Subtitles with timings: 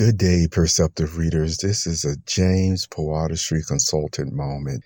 [0.00, 1.58] Good day, perceptive readers.
[1.58, 4.82] This is a James PoeArtistry consultant moment.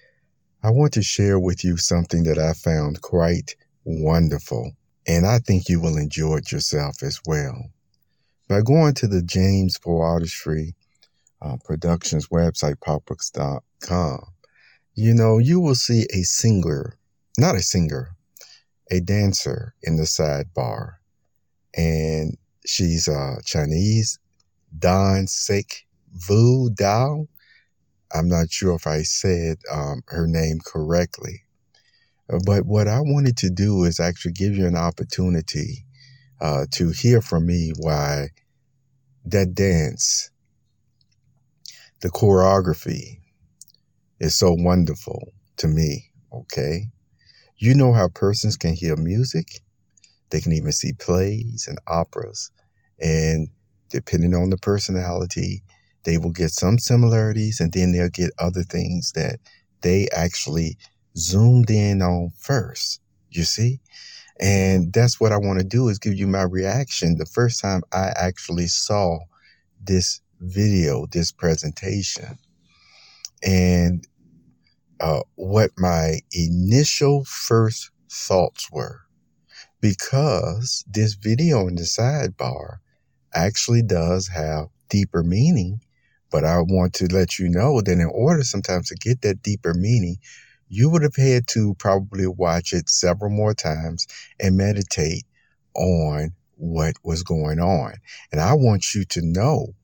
[0.60, 3.54] I want to share with you something that I found quite
[3.84, 4.72] wonderful,
[5.06, 7.70] and I think you will enjoy it yourself as well.
[8.48, 10.74] By going to the James PoeArtistry
[11.40, 14.18] uh, Productions website, popbooks.com,
[14.96, 16.98] you know, you will see a singer,
[17.38, 18.16] not a singer,
[18.90, 20.94] a dancer in the sidebar.
[21.76, 22.36] And
[22.66, 24.18] she's uh, Chinese
[24.78, 27.26] Don Sek Vu Dao.
[28.14, 31.42] I'm not sure if I said um, her name correctly.
[32.32, 35.84] Uh, but what I wanted to do is actually give you an opportunity
[36.40, 38.28] uh, to hear from me why
[39.24, 40.30] that dance,
[42.00, 43.18] the choreography,
[44.20, 46.10] is so wonderful to me.
[46.32, 46.88] Okay.
[47.56, 49.60] You know how persons can hear music,
[50.30, 52.50] they can even see plays and operas,
[53.00, 53.48] and
[53.90, 55.62] depending on the personality,
[56.04, 59.38] they will get some similarities and then they'll get other things that
[59.82, 60.76] they actually
[61.16, 63.00] zoomed in on first.
[63.30, 63.80] You see?
[64.40, 67.82] And that's what I want to do is give you my reaction the first time
[67.92, 69.18] I actually saw
[69.82, 72.38] this video, this presentation,
[73.42, 74.06] and
[75.00, 79.02] uh, what my initial first thoughts were.
[79.80, 82.78] Because this video in the sidebar
[83.34, 85.80] actually does have deeper meaning.
[86.30, 89.74] But I want to let you know that in order sometimes to get that deeper
[89.74, 90.16] meaning,
[90.68, 94.06] you would have had to probably watch it several more times
[94.40, 95.24] and meditate
[95.74, 97.94] on what was going on.
[98.32, 99.74] And I want you to know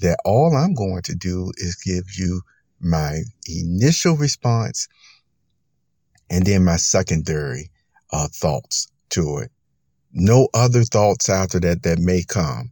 [0.00, 2.42] that all I'm going to do is give you
[2.80, 4.86] my initial response
[6.30, 7.70] and then my secondary
[8.12, 9.50] uh, thoughts to it.
[10.12, 12.70] No other thoughts after that that may come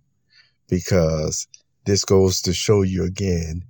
[0.69, 1.47] because
[1.85, 3.63] this goes to show you again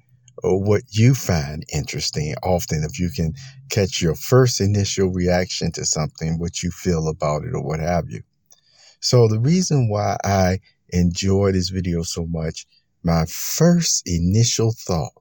[0.44, 2.34] uh, what you find interesting.
[2.42, 3.34] Often, if you can
[3.70, 8.10] catch your first initial reaction to something, what you feel about it, or what have
[8.10, 8.22] you.
[9.00, 12.66] So, the reason why I enjoy this video so much,
[13.02, 15.12] my first initial thought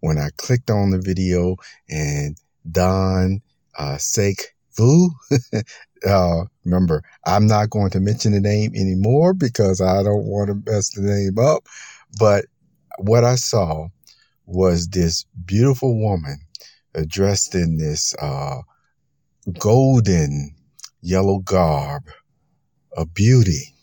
[0.00, 1.56] when I clicked on the video
[1.88, 2.36] and
[2.70, 3.42] Don
[3.76, 4.54] uh, Sek
[6.06, 10.70] Uh, remember, I'm not going to mention the name anymore because I don't want to
[10.70, 11.66] mess the name up.
[12.20, 12.44] But
[12.98, 13.88] what I saw
[14.46, 16.38] was this beautiful woman
[17.08, 18.58] dressed in this uh,
[19.58, 20.54] golden
[21.00, 22.04] yellow garb
[22.96, 23.74] of beauty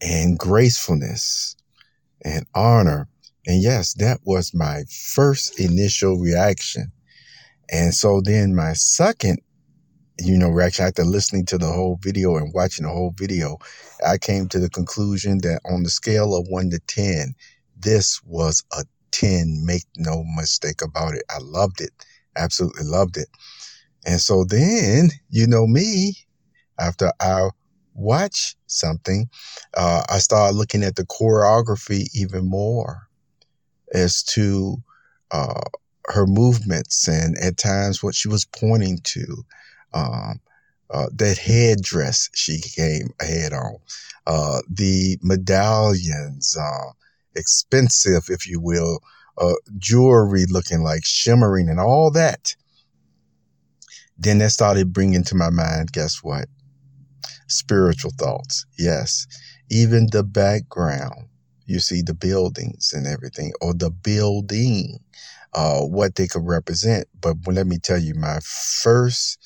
[0.00, 1.56] and gracefulness
[2.24, 3.08] and honor.
[3.46, 6.92] And yes, that was my first initial reaction.
[7.72, 9.38] And so then my second
[10.18, 13.58] you know, reaction after listening to the whole video and watching the whole video,
[14.06, 17.34] I came to the conclusion that on the scale of one to 10,
[17.78, 19.62] this was a 10.
[19.64, 21.24] Make no mistake about it.
[21.30, 21.90] I loved it.
[22.36, 23.28] Absolutely loved it.
[24.06, 26.16] And so then, you know me,
[26.78, 27.48] after I
[27.94, 29.28] watch something,
[29.76, 33.08] uh, I started looking at the choreography even more
[33.92, 34.76] as to
[35.30, 35.60] uh,
[36.06, 39.44] her movements and at times what she was pointing to
[39.94, 40.40] um,
[40.90, 43.76] uh, that headdress she came ahead on,
[44.26, 46.90] uh, the medallions, uh,
[47.34, 49.00] expensive, if you will,
[49.38, 52.54] uh, jewelry looking like shimmering and all that.
[54.18, 56.46] Then that started bringing to my mind, guess what?
[57.48, 58.66] Spiritual thoughts.
[58.78, 59.26] Yes.
[59.70, 61.28] Even the background,
[61.66, 64.98] you see the buildings and everything, or the building,
[65.54, 67.06] uh, what they could represent.
[67.20, 69.38] But let me tell you, my first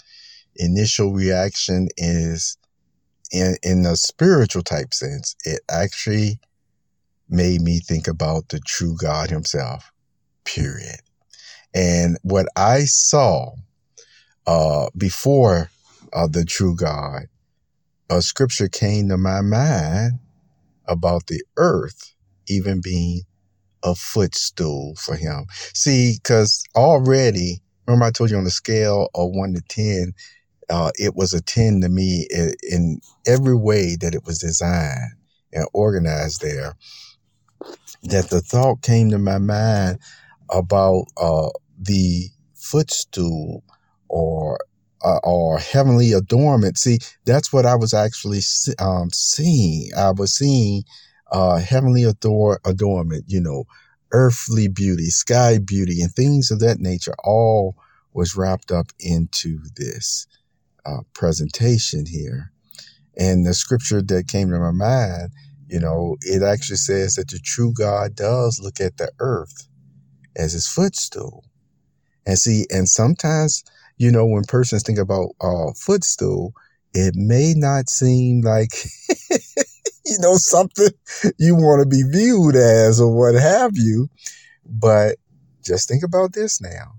[0.56, 2.56] initial reaction is
[3.32, 6.38] in in a spiritual type sense it actually
[7.28, 9.90] made me think about the true god himself
[10.44, 11.00] period
[11.74, 13.50] and what i saw
[14.46, 15.70] uh before
[16.12, 17.22] uh, the true god
[18.10, 20.12] a scripture came to my mind
[20.88, 22.14] about the earth
[22.48, 23.22] even being
[23.82, 29.30] a footstool for him see because already remember i told you on the scale of
[29.30, 30.12] 1 to 10
[30.68, 35.12] uh, it was a 10 to me in, in every way that it was designed
[35.52, 36.74] and organized there.
[38.04, 39.98] That the thought came to my mind
[40.50, 43.62] about uh, the footstool
[44.08, 44.58] or
[45.04, 46.78] uh, or heavenly adornment.
[46.78, 48.40] See, that's what I was actually
[48.78, 49.90] um, seeing.
[49.96, 50.84] I was seeing
[51.32, 53.64] uh, heavenly ador- adornment, you know,
[54.12, 57.14] earthly beauty, sky beauty, and things of that nature.
[57.24, 57.76] All
[58.14, 60.26] was wrapped up into this
[60.86, 62.52] uh, presentation here.
[63.18, 65.32] And the scripture that came to my mind
[65.68, 69.68] You know, it actually says that the true God does look at the earth
[70.36, 71.44] as his footstool.
[72.26, 73.64] And see, and sometimes,
[73.98, 76.52] you know, when persons think about uh, footstool,
[76.92, 78.70] it may not seem like,
[80.06, 80.90] you know, something
[81.38, 84.08] you want to be viewed as or what have you.
[84.64, 85.16] But
[85.64, 86.92] just think about this now.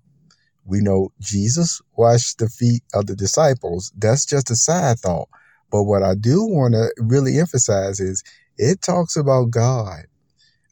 [0.65, 3.91] We know Jesus washed the feet of the disciples.
[3.97, 5.29] That's just a side thought.
[5.71, 8.23] But what I do want to really emphasize is
[8.57, 10.05] it talks about God.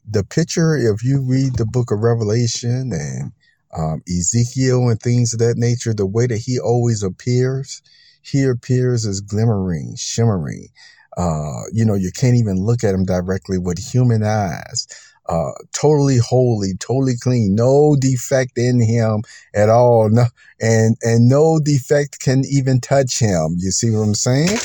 [0.08, 3.32] The picture, if you read the book of Revelation and
[3.76, 7.82] um, Ezekiel and things of that nature, the way that he always appears,
[8.22, 10.68] he appears as glimmering, shimmering.
[11.16, 14.86] Uh, you know, you can't even look at him directly with human eyes.
[15.28, 19.22] Uh, totally holy, totally clean, no defect in him
[19.54, 20.08] at all.
[20.08, 20.24] No,
[20.60, 23.56] and, and no defect can even touch him.
[23.58, 24.58] You see what I'm saying?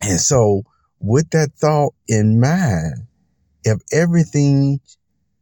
[0.00, 0.62] And so
[1.00, 3.06] with that thought in mind,
[3.64, 4.80] if everything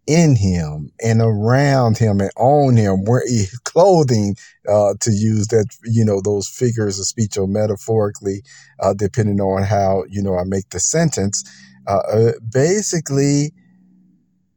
[0.06, 3.22] in him and around him and on him, where
[3.64, 4.36] clothing,
[4.68, 8.42] uh, to use that, you know, those figures of speech or metaphorically,
[8.80, 11.44] uh, depending on how, you know, I make the sentence,
[11.86, 13.52] uh, uh basically,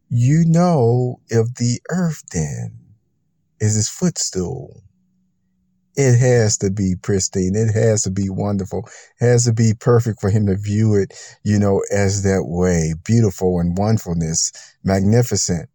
[0.09, 2.77] you know, if the earth then
[3.59, 4.83] is his footstool,
[5.99, 7.57] it has to be pristine.
[7.57, 8.87] It has to be wonderful.
[9.19, 11.13] It has to be perfect for him to view it,
[11.43, 12.93] you know, as that way.
[13.03, 15.67] Beautiful and wonderfulness, magnificent.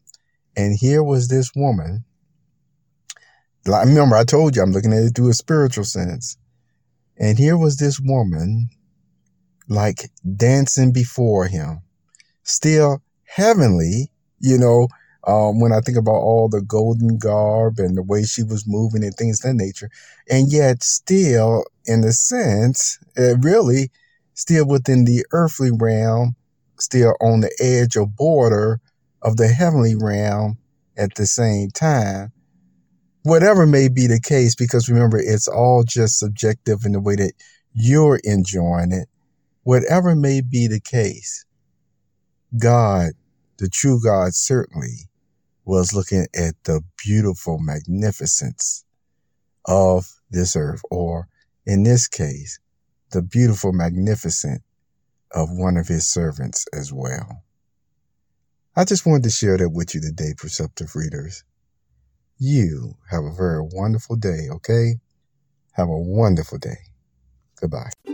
[0.56, 2.06] And here was this woman.
[3.66, 6.38] Remember I told you I'm looking at it through a spiritual sense.
[7.18, 8.70] And here was this woman
[9.68, 11.82] like dancing before him,
[12.44, 14.10] still heavenly,
[14.40, 14.88] you know,
[15.26, 19.02] um, when I think about all the golden garb and the way she was moving
[19.02, 19.90] and things of that nature.
[20.28, 23.90] And yet, still, in a sense, uh, really,
[24.34, 26.36] still within the earthly realm,
[26.78, 28.80] still on the edge or border
[29.22, 30.58] of the heavenly realm
[30.96, 32.32] at the same time.
[33.22, 37.32] Whatever may be the case, because remember, it's all just subjective in the way that
[37.72, 39.08] you're enjoying it.
[39.62, 41.46] Whatever may be the case,
[42.58, 43.12] God,
[43.56, 45.08] the true God, certainly
[45.64, 48.84] was looking at the beautiful magnificence
[49.64, 51.28] of this earth, or
[51.66, 52.58] in this case,
[53.10, 54.62] the beautiful magnificence
[55.32, 57.42] of one of his servants as well.
[58.76, 61.44] I just wanted to share that with you today, perceptive readers.
[62.38, 64.94] You have a very wonderful day, okay?
[65.72, 66.78] Have a wonderful day.
[67.60, 68.13] Goodbye.